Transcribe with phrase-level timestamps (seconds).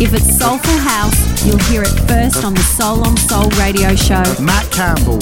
[0.00, 4.22] If it's soulful house, you'll hear it first on the Soul on Soul radio show.
[4.40, 5.18] Matt Campbell.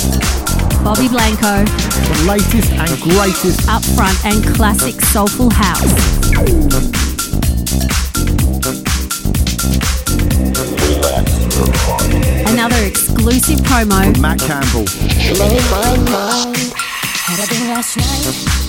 [0.84, 1.65] Robbie Blanco.
[1.65, 5.81] The latest and greatest upfront and classic soulful house.
[12.46, 14.12] Another exclusive promo.
[14.12, 14.84] From Matt Campbell.
[15.40, 16.56] Made my mind.
[17.24, 18.66] Had a dream last night.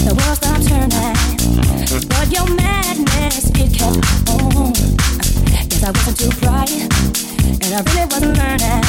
[0.00, 2.08] The world stopped turning.
[2.08, 5.11] But your madness, it kept on.
[5.84, 6.70] I wasn't too bright.
[6.70, 8.82] And I really wasn't learning.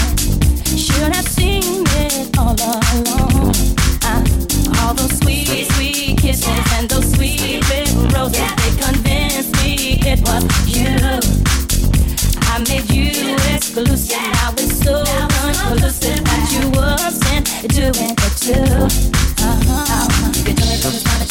[0.77, 3.49] Should have seen it all along.
[4.03, 4.23] Uh,
[4.79, 10.43] all those sweet, sweet kisses and those sweet little roses, they convinced me it was
[10.69, 10.93] you.
[12.52, 14.21] I made you exclusive.
[14.33, 19.33] Now it's so unconclusive that you wasn't doing it too.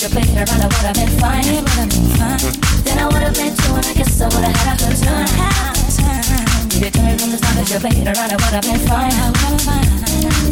[0.02, 1.44] You around, I would have been fine.
[2.84, 4.96] Then I would have been too, and I guess I would have had a good
[4.98, 5.28] time.
[6.74, 6.90] You
[8.04, 9.14] around, I would have been fine.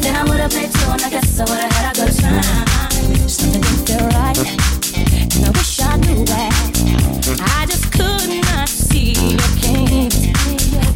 [0.01, 2.15] Then I would have been too, and I guess I would have had a good
[2.21, 3.29] time.
[3.29, 4.39] Something didn't feel right,
[5.35, 6.53] and I wish I knew that.
[7.41, 9.41] I just could not see your.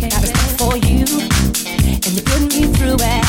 [0.05, 0.21] I
[0.57, 1.05] for you,
[1.91, 3.25] and you put me through it.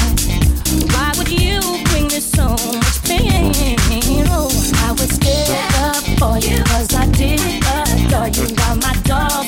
[0.93, 1.84] Why would you
[2.31, 4.25] bring me so much pain?
[4.29, 5.49] Oh, I would stick
[5.81, 8.55] up for you, I did adore you.
[8.55, 9.45] While my dog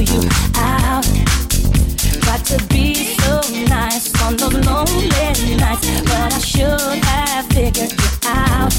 [0.00, 0.20] you
[0.56, 1.06] out.
[2.24, 5.08] Got to be so nice on those lonely
[5.56, 7.92] nights, but I should have figured
[8.26, 8.72] out.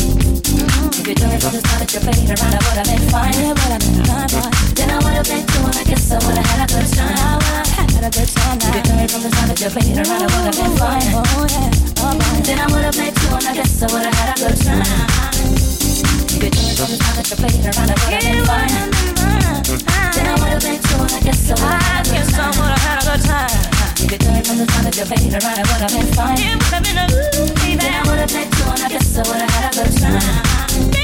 [0.00, 1.00] Mm-hmm.
[1.00, 3.34] If you told me from the start you played around, I would have been fine.
[3.34, 4.50] It would have been fine, boy.
[4.74, 7.73] Then I would have been and I guess I would have had a good time.
[8.04, 8.60] I oh, would have had a good time.
[8.60, 11.08] You told me from the start that you played around, I would have been fine.
[11.16, 12.04] Oh, yeah.
[12.04, 12.20] oh.
[12.44, 14.56] Then I would have been too, and I guess I would have had a good
[14.60, 14.84] time.
[16.36, 18.92] Told me from the start that you played around, I would have been fine.
[20.12, 22.28] Then I would have been too, and I guess I would have had a good
[22.28, 22.52] time.
[22.52, 23.56] I would have had a good time.
[23.96, 26.10] If you told me from the start that you played around, I would have been
[26.12, 26.36] fine.
[26.44, 27.80] It would have been a ooh, baby.
[27.80, 29.92] Then I would have been too, and I guess I would have had a good
[29.96, 31.03] time.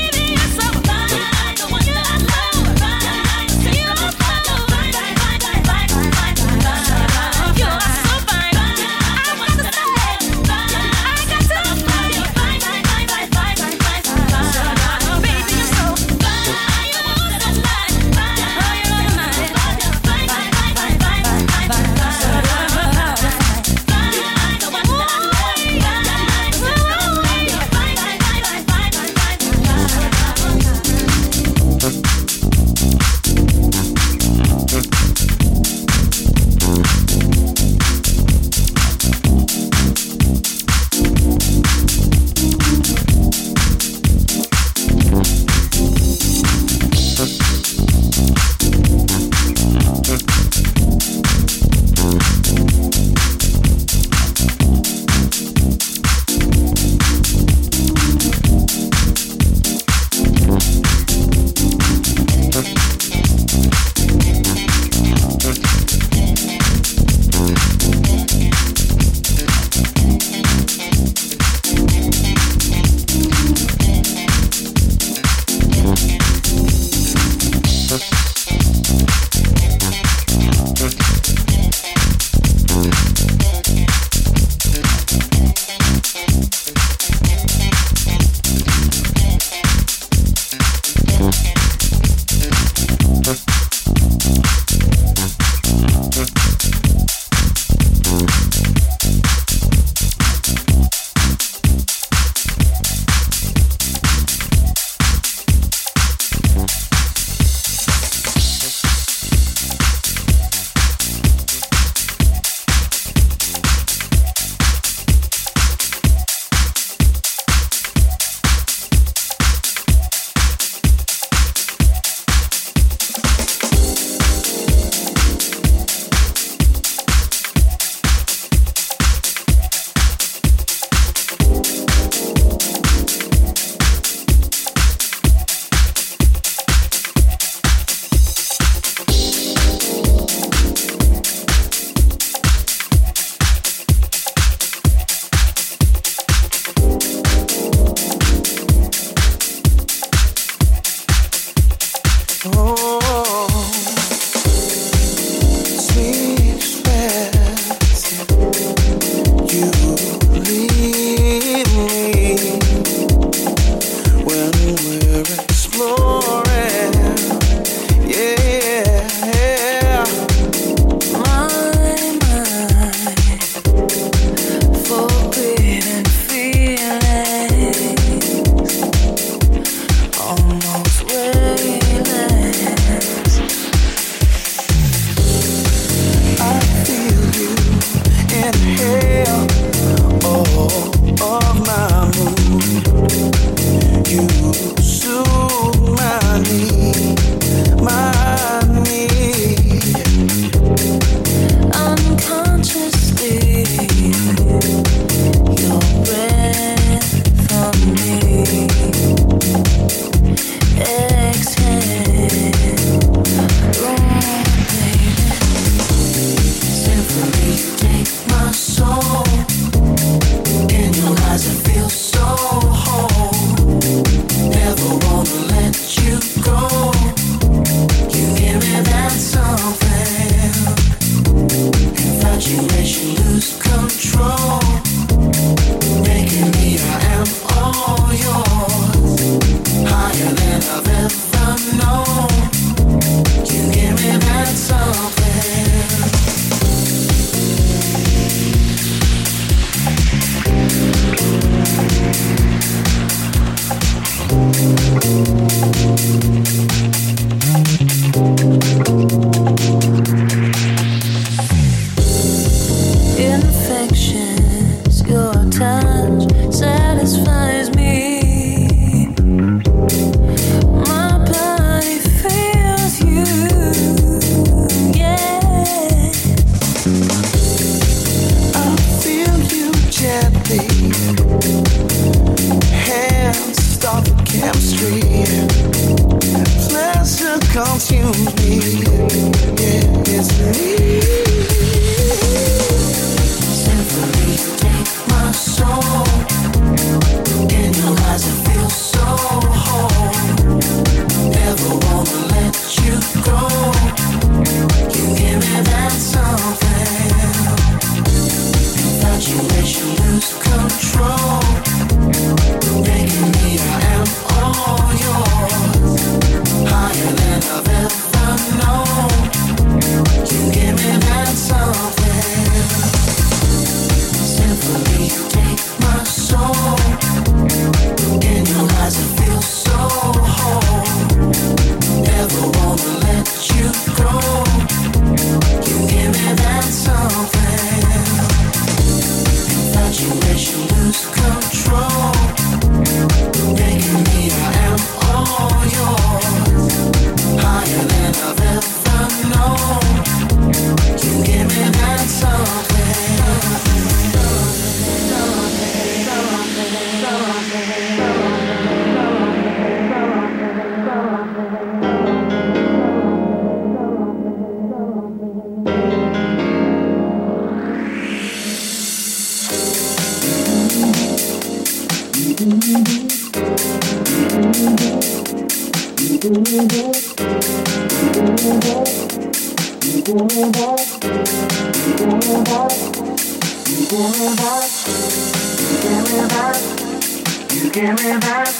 [387.72, 388.50] give me that.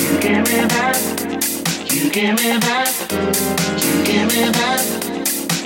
[0.00, 0.98] You give me that.
[1.92, 2.90] You give me that.
[3.78, 4.84] You give me that.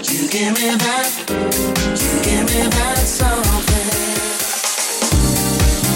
[0.04, 1.10] You give me that.
[2.00, 3.90] You give me that something.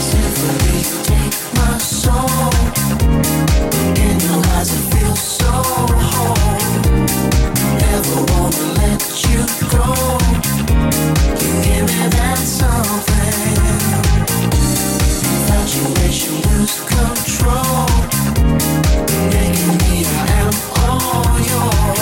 [0.09, 2.51] Symphony, you take my soul.
[4.01, 6.37] In your eyes, I feel so whole.
[7.83, 9.85] Never wanna let you go.
[11.41, 14.04] You give me that something.
[15.75, 15.91] Control,
[19.31, 21.94] making me I am all yours.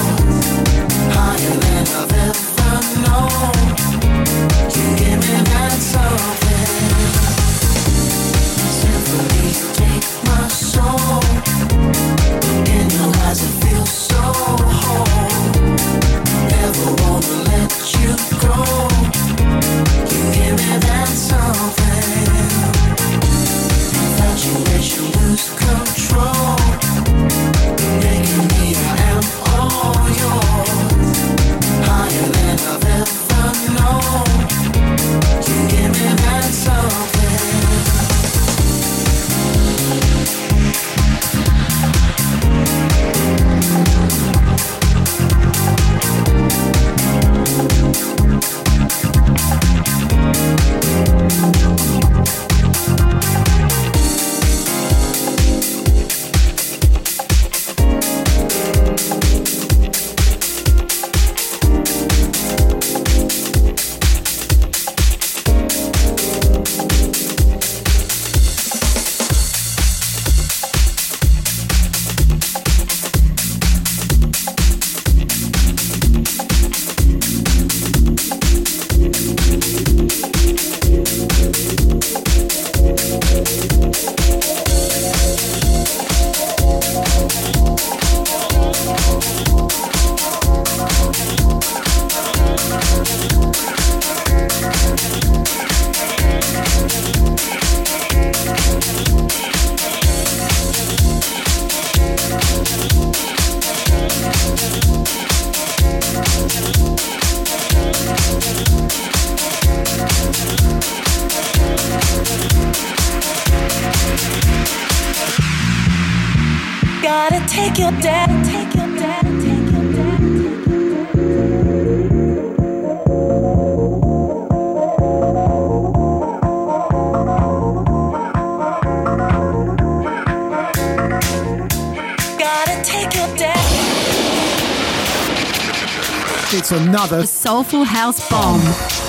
[137.13, 139.02] the Soulful House Bomb.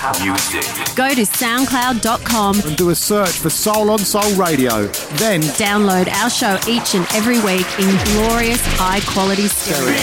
[0.00, 4.86] Go to soundcloud.com and do a search for Soul on Soul Radio.
[5.16, 10.00] Then download our show each and every week in glorious high quality stereo.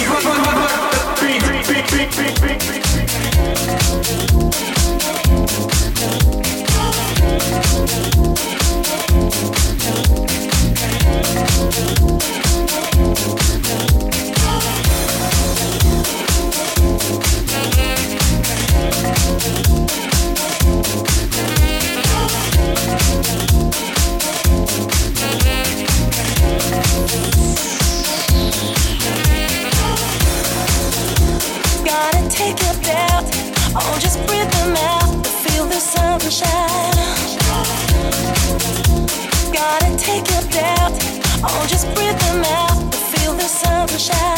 [41.42, 44.37] I'll just breathe them out, feel the sunshine.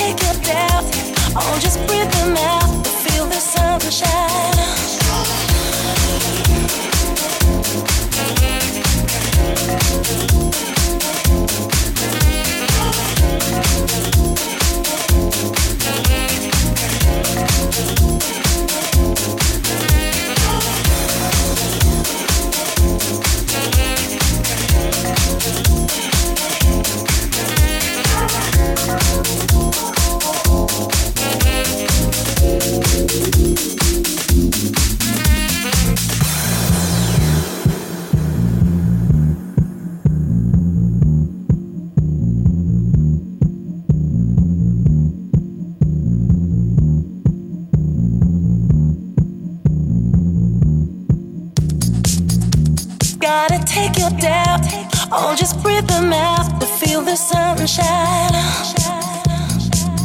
[0.00, 0.84] take a doubt,
[1.60, 2.86] just breathe them out.
[3.04, 4.50] Feel the sunshine.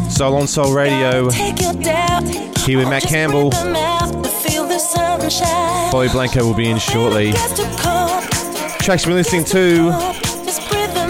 [0.10, 1.30] Soul on Soul Radio.
[1.30, 3.52] Here with Matt Campbell.
[5.92, 7.32] Robbie Blanco will be in shortly.
[8.80, 9.92] Tracks we're listening to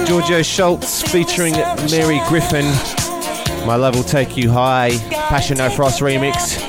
[0.06, 1.54] Giorgio Schultz featuring
[1.90, 2.66] Mary Griffin.
[3.66, 4.98] My Love Will Take You High.
[5.10, 6.60] Passion No Frost remix.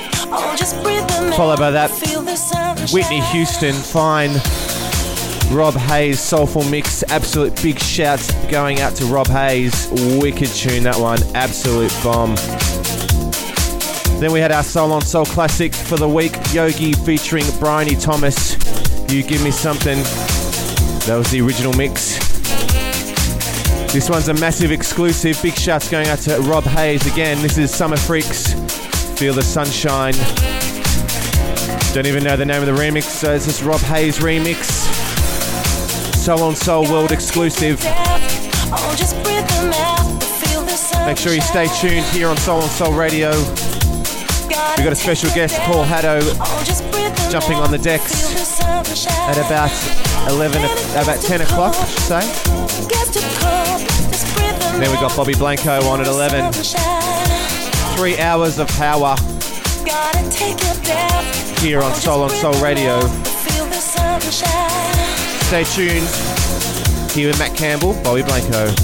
[1.37, 1.91] Followed by that
[2.93, 4.41] Whitney Houston, Fine.
[5.51, 7.03] Rob Hayes Soulful Mix.
[7.05, 9.89] Absolute big shouts going out to Rob Hayes.
[10.21, 11.19] Wicked tune that one.
[11.35, 12.35] Absolute bomb.
[14.21, 16.35] Then we had our Soul on Soul classic for the week.
[16.53, 18.55] Yogi featuring Bryony Thomas.
[19.13, 19.99] You Give Me Something.
[21.07, 22.19] That was the original mix.
[23.93, 25.41] This one's a massive exclusive.
[25.43, 27.41] Big shouts going out to Rob Hayes again.
[27.41, 28.53] This is Summer Freaks.
[29.19, 30.15] Feel the Sunshine.
[31.95, 34.96] Don't even know the name of the remix, so it's just Rob Hayes remix.
[36.27, 37.81] Soul on Soul World exclusive.
[41.07, 43.31] Make sure you stay tuned here on Soul on Soul Radio.
[43.31, 46.19] We've got a special guest, Paul Haddo,
[47.31, 49.71] jumping on the decks at about
[50.29, 50.65] 11,
[51.01, 52.27] about 10 o'clock, say.
[54.81, 56.53] Then we've got Robbie Blanco on at 11.
[57.97, 59.15] Three hours of power
[61.61, 62.99] here on Soul on Soul Radio.
[65.47, 66.09] Stay tuned.
[67.13, 68.75] Here with Matt Campbell, Robbie Blanco.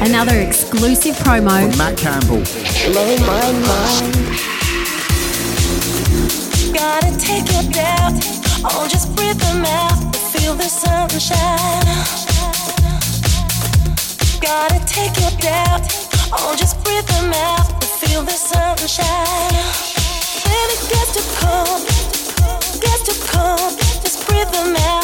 [0.00, 2.42] And now another exclusive promo from Matt Campbell.
[2.92, 4.14] Blow my mind.
[6.72, 8.14] Gotta take your doubt.
[8.64, 10.16] Oh, just breathe them out.
[10.32, 11.84] Feel the sunshine.
[14.40, 15.82] Gotta take your doubt.
[16.32, 17.84] Oh, just breathe them out.
[17.84, 19.54] Feel the sunshine.
[20.44, 21.82] When it gets too cold,
[22.80, 25.03] gets too cold, just breathe them out.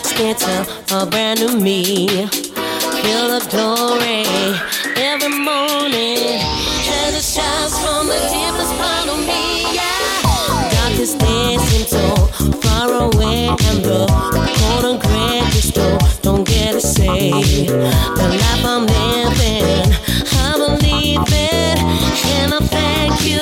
[0.00, 0.20] Relaxed.
[0.20, 2.06] It's a, a brand new me.
[2.08, 4.24] Feel the glory
[4.96, 6.40] every morning
[6.88, 9.62] as it shines from the deepest part of me.
[9.74, 12.16] Yeah, darkest days seem so
[12.60, 14.06] far away, and the
[14.58, 17.30] cold and gray just don't, get to say
[17.66, 19.94] the life I'm living.
[20.32, 23.40] I believe it, and I thank you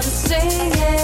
[0.00, 0.99] wanna say it.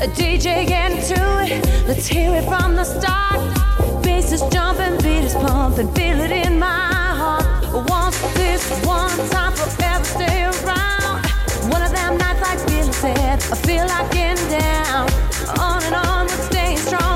[0.00, 1.86] a DJ getting to it.
[1.86, 3.40] Let's hear it from the start.
[4.02, 7.44] Bass is jumping, beat is pumping, feel it in my heart.
[7.88, 11.24] Once this one time, forever stay around.
[11.72, 15.08] One of them nights like Billy said, I feel like getting down.
[15.58, 17.15] On and on, we're staying strong.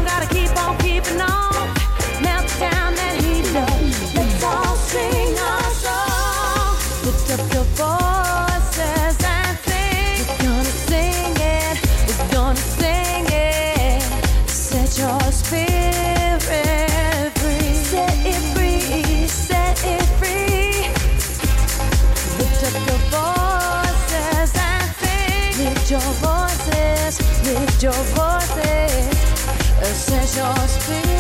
[30.11, 31.20] treasures clear.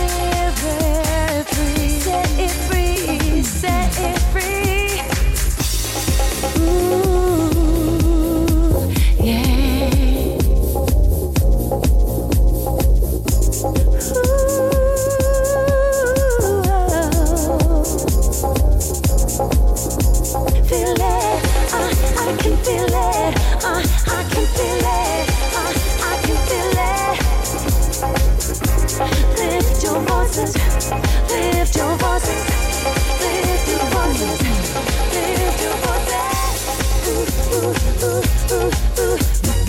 [38.02, 39.59] ooh, ooh, ooh.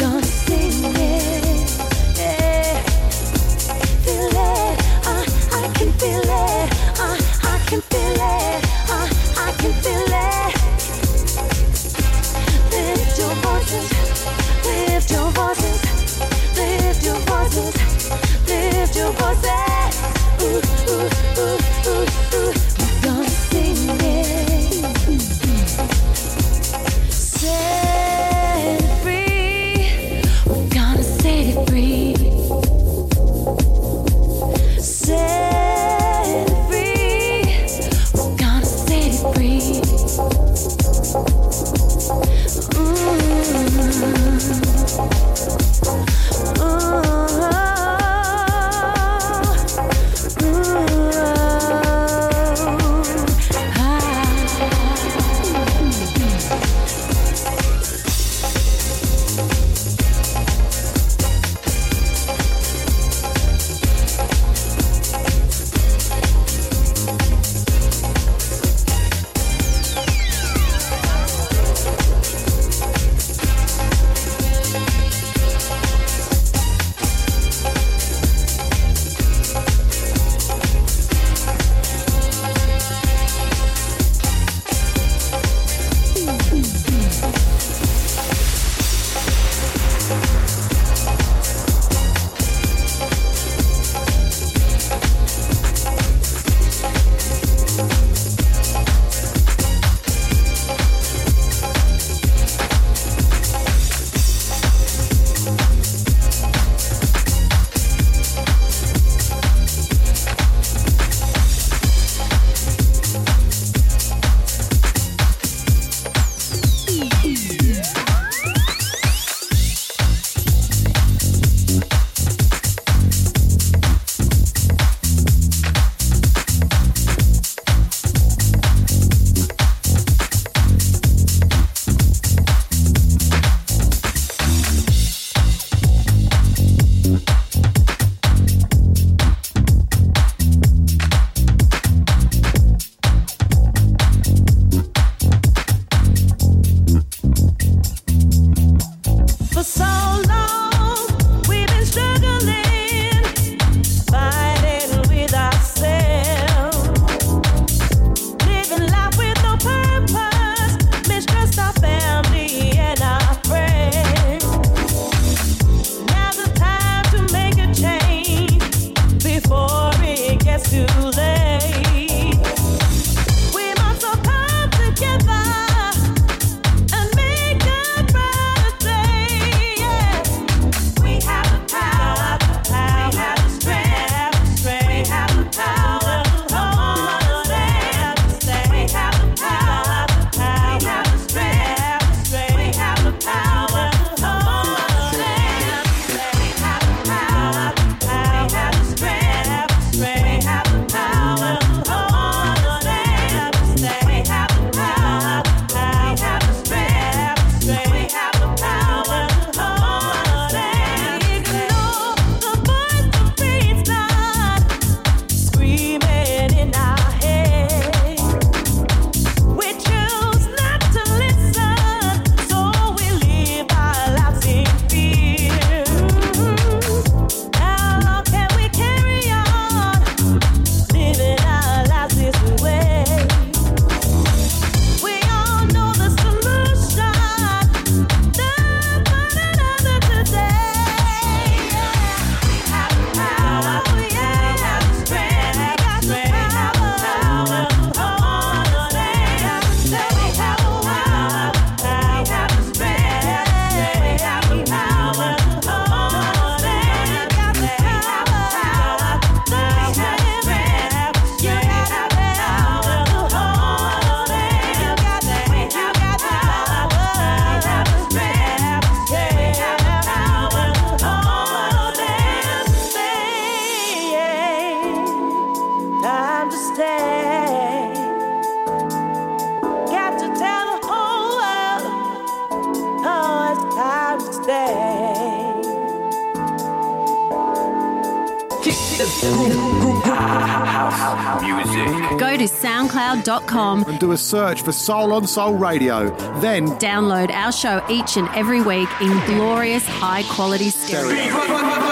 [293.22, 296.10] soulonsoul.com and do a search for Soul on Soul Radio.
[296.40, 301.91] Then download our show each and every week in glorious high quality stereo.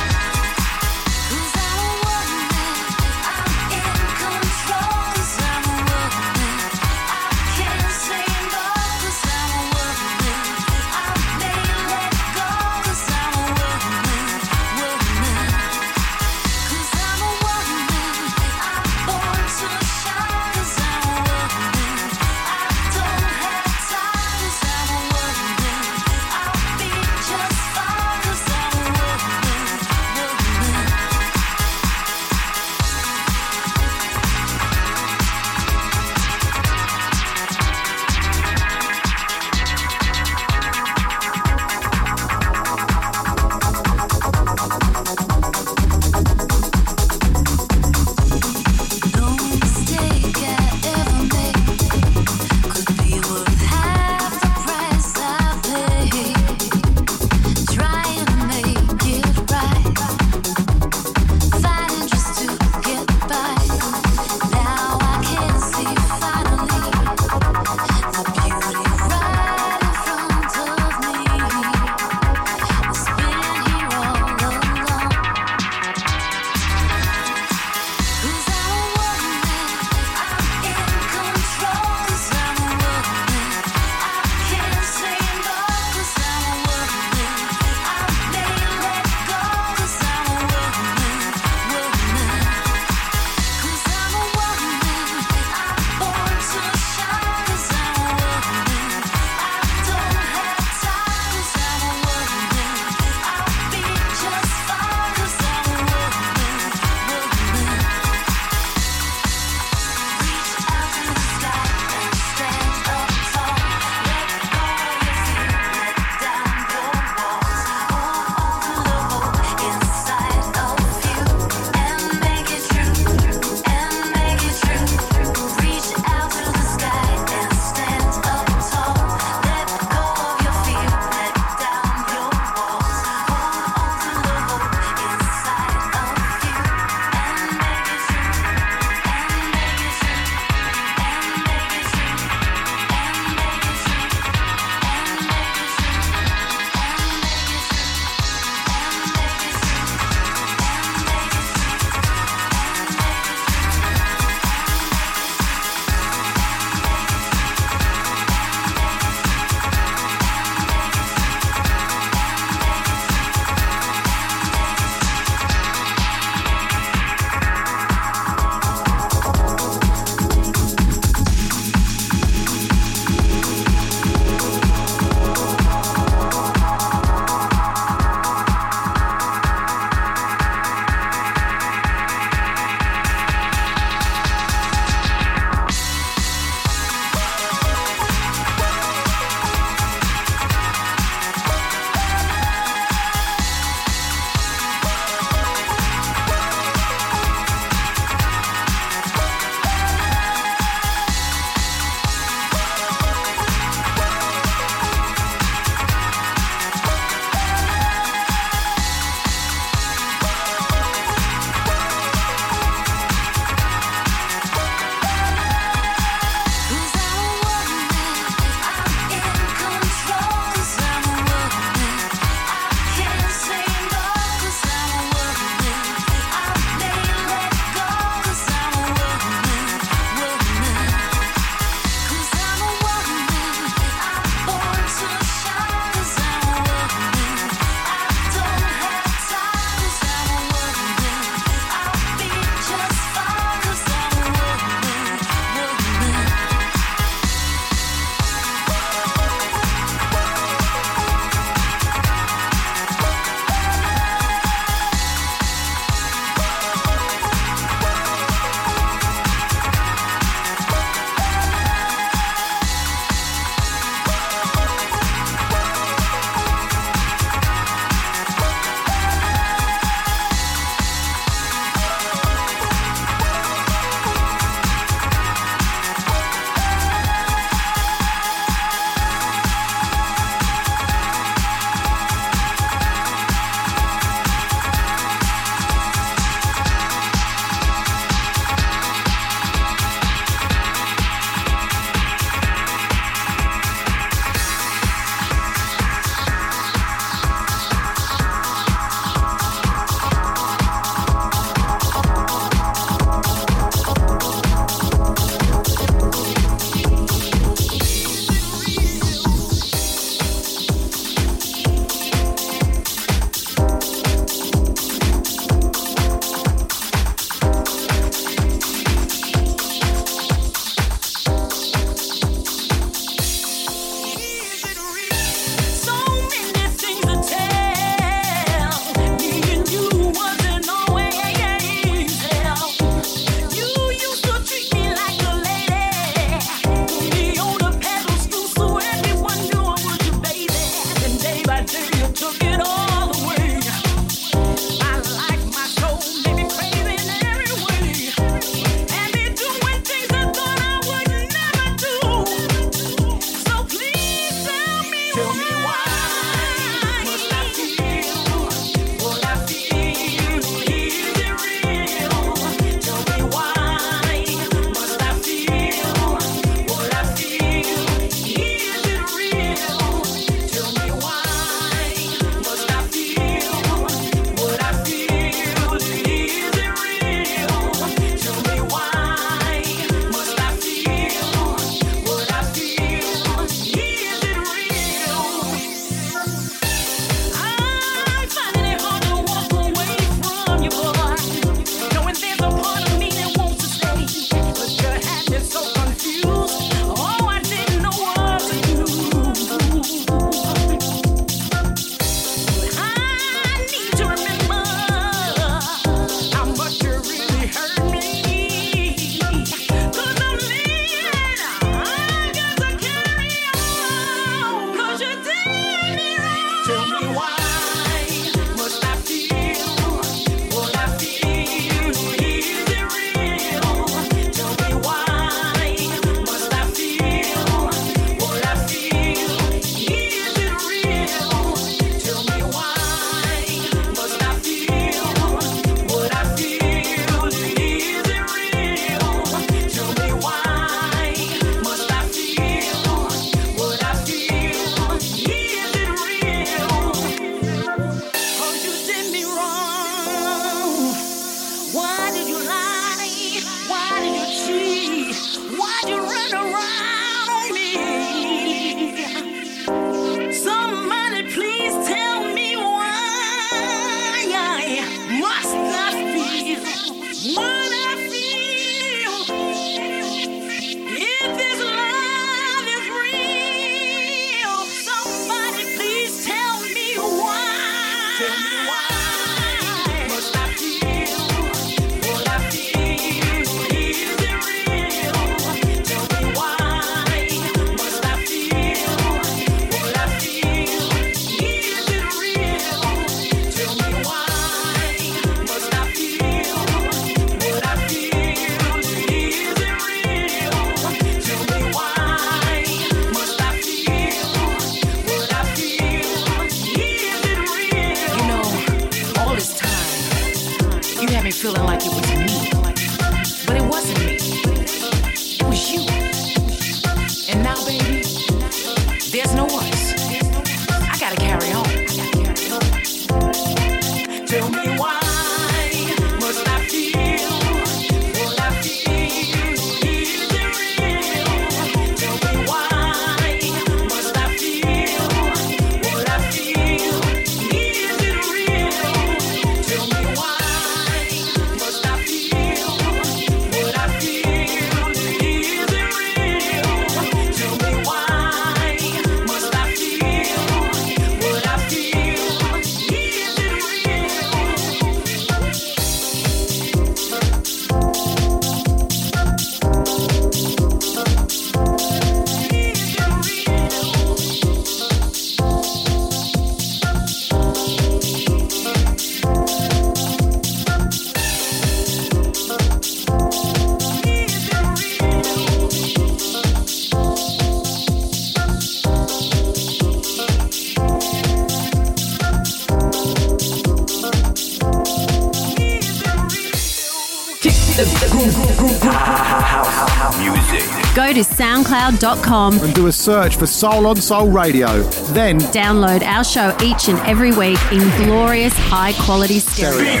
[591.24, 592.60] To soundcloud.com.
[592.60, 594.82] and do a search for Soul on Soul Radio.
[595.12, 600.00] Then Download our show each and every week in glorious high quality stereo.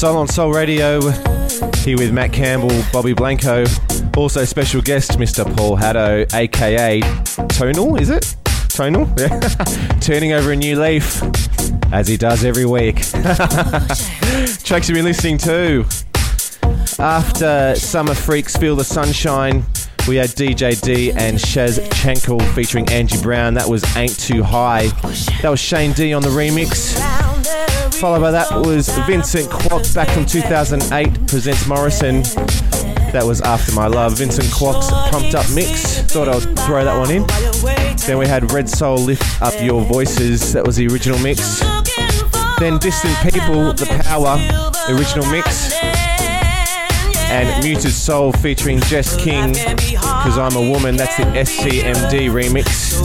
[0.00, 0.98] Soul on Soul Radio,
[1.80, 3.66] here with Matt Campbell, Robbie Blanco,
[4.16, 5.44] also special guest Mr.
[5.58, 7.02] Paul Haddo, aka
[7.48, 8.34] Tonal, is it?
[8.70, 9.06] Tonal?
[9.18, 9.38] Yeah.
[10.00, 11.22] Turning over a new leaf,
[11.92, 12.96] as he does every week.
[14.64, 15.84] Tracks you've been listening to.
[16.98, 19.66] After Summer Freaks Feel the Sunshine,
[20.08, 23.52] we had DJ D and Shaz Chankel featuring Angie Brown.
[23.52, 24.86] That was Ain't Too High.
[25.42, 27.29] That was Shane D on the remix.
[28.00, 32.22] Followed by that was Vincent Quox back from 2008 presents Morrison.
[33.12, 34.16] That was After My Love.
[34.16, 36.00] Vincent Quox pumped up mix.
[36.04, 37.26] Thought I would throw that one in.
[38.06, 40.54] Then we had Red Soul Lift Up Your Voices.
[40.54, 41.60] That was the original mix.
[42.58, 44.38] Then Distant People, The Power,
[44.88, 45.74] original mix.
[47.28, 49.52] And Muted Soul featuring Jess King,
[50.00, 50.96] Cause I'm a Woman.
[50.96, 52.96] That's the SCMD remix.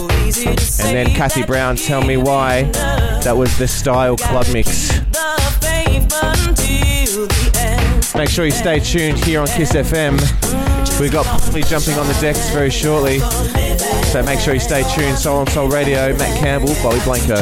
[0.86, 2.72] And then Kathy Brown, Tell Me Why.
[3.26, 4.92] That was the Style Club mix.
[8.16, 10.22] Make sure you stay tuned here on Kiss FM.
[11.00, 13.18] We've got Polly jumping on the decks very shortly.
[14.12, 15.18] So make sure you stay tuned.
[15.18, 17.42] Soul on Soul Radio, Matt Campbell, Robbie Blanco.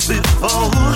[0.00, 0.94] Before.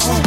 [0.00, 0.21] home.